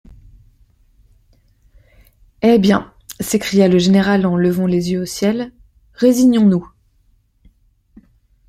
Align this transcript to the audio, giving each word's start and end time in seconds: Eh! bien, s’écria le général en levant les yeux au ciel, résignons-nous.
Eh! 2.41 2.57
bien, 2.57 2.91
s’écria 3.19 3.67
le 3.67 3.77
général 3.77 4.25
en 4.25 4.35
levant 4.35 4.65
les 4.65 4.91
yeux 4.93 5.01
au 5.01 5.05
ciel, 5.05 5.51
résignons-nous. 5.93 6.67